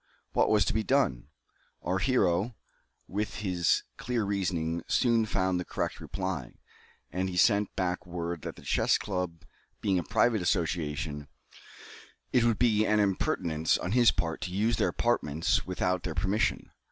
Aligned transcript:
What 0.33 0.49
was 0.49 0.65
to 0.65 0.73
be 0.73 0.81
done? 0.81 1.27
Our 1.83 1.99
hero, 1.99 2.55
with 3.07 3.35
his 3.35 3.83
clear 3.97 4.23
reasoning, 4.23 4.81
soon 4.87 5.27
found 5.27 5.59
the 5.59 5.63
correct 5.63 5.99
reply, 6.01 6.55
and 7.11 7.29
he 7.29 7.37
sent 7.37 7.75
back 7.75 8.07
word 8.07 8.41
that 8.41 8.55
"The 8.55 8.63
Chess 8.63 8.97
Club 8.97 9.45
being 9.79 9.99
a 9.99 10.03
private 10.03 10.41
association, 10.41 11.27
it 12.33 12.43
would 12.43 12.57
be 12.57 12.83
an 12.83 12.99
impertinence 12.99 13.77
on 13.77 13.91
his 13.91 14.09
part 14.09 14.41
to 14.41 14.51
use 14.51 14.77
their 14.77 14.87
apartments 14.87 15.67
without 15.67 16.01
their 16.01 16.15
permission." 16.15 16.71